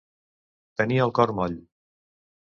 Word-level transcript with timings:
Tenir 0.81 0.97
el 1.05 1.13
cor 1.19 1.33
moll. 1.41 1.59